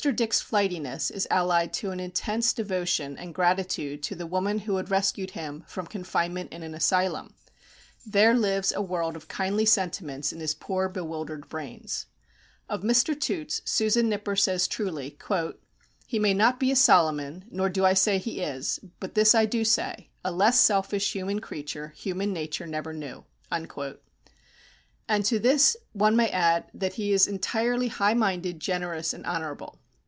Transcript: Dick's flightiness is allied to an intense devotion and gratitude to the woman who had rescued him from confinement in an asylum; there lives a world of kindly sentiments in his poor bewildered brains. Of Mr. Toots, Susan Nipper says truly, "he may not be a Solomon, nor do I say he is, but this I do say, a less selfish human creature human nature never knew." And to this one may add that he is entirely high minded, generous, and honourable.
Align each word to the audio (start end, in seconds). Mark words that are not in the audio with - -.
Dick's 0.15 0.41
flightiness 0.41 1.11
is 1.11 1.27
allied 1.29 1.71
to 1.73 1.91
an 1.91 1.99
intense 1.99 2.53
devotion 2.53 3.15
and 3.19 3.35
gratitude 3.35 4.01
to 4.01 4.15
the 4.15 4.25
woman 4.25 4.57
who 4.57 4.77
had 4.77 4.89
rescued 4.89 5.29
him 5.37 5.63
from 5.67 5.85
confinement 5.85 6.51
in 6.51 6.63
an 6.63 6.73
asylum; 6.73 7.35
there 8.03 8.33
lives 8.33 8.71
a 8.71 8.81
world 8.81 9.15
of 9.15 9.27
kindly 9.27 9.63
sentiments 9.63 10.33
in 10.33 10.39
his 10.39 10.55
poor 10.55 10.89
bewildered 10.89 11.47
brains. 11.49 12.07
Of 12.67 12.81
Mr. 12.81 13.17
Toots, 13.17 13.61
Susan 13.63 14.09
Nipper 14.09 14.35
says 14.35 14.67
truly, 14.67 15.19
"he 16.07 16.17
may 16.17 16.33
not 16.33 16.59
be 16.59 16.71
a 16.71 16.75
Solomon, 16.75 17.45
nor 17.51 17.69
do 17.69 17.85
I 17.85 17.93
say 17.93 18.17
he 18.17 18.39
is, 18.41 18.79
but 18.99 19.13
this 19.13 19.35
I 19.35 19.45
do 19.45 19.63
say, 19.63 20.09
a 20.25 20.31
less 20.31 20.59
selfish 20.59 21.11
human 21.13 21.39
creature 21.41 21.89
human 21.89 22.33
nature 22.33 22.65
never 22.65 22.91
knew." 22.91 23.23
And 23.51 25.25
to 25.25 25.37
this 25.37 25.77
one 25.93 26.15
may 26.15 26.29
add 26.31 26.71
that 26.73 26.93
he 26.93 27.13
is 27.13 27.27
entirely 27.27 27.89
high 27.89 28.15
minded, 28.15 28.59
generous, 28.59 29.13
and 29.13 29.23
honourable. 29.27 29.77